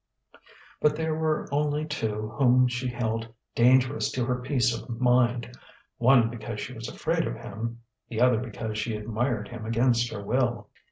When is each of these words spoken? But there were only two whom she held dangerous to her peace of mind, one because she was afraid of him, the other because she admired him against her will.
But 0.81 0.95
there 0.95 1.13
were 1.13 1.47
only 1.51 1.85
two 1.85 2.29
whom 2.39 2.67
she 2.67 2.87
held 2.87 3.27
dangerous 3.53 4.11
to 4.13 4.25
her 4.25 4.41
peace 4.41 4.73
of 4.75 4.99
mind, 4.99 5.55
one 5.99 6.27
because 6.31 6.59
she 6.59 6.73
was 6.73 6.87
afraid 6.89 7.27
of 7.27 7.35
him, 7.35 7.81
the 8.09 8.19
other 8.19 8.39
because 8.39 8.79
she 8.79 8.95
admired 8.95 9.49
him 9.49 9.63
against 9.63 10.11
her 10.11 10.23
will. 10.23 10.69